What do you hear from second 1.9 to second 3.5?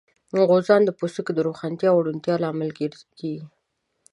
او روڼتیا لامل کېږي.